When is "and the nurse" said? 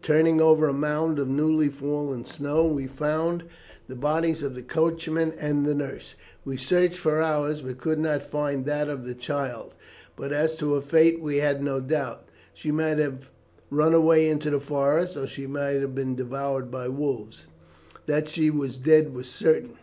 5.40-6.14